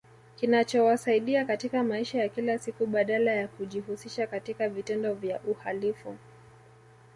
Kinachowasaidia 0.37 1.45
katika 1.45 1.83
maisha 1.83 2.17
ya 2.17 2.29
kila 2.29 2.57
siku 2.57 2.85
badala 2.85 3.31
ya 3.31 3.47
kujihusisha 3.47 4.27
katika 4.27 4.69
vitendo 4.69 5.13
vya 5.13 5.39
uhalifu 5.41 6.17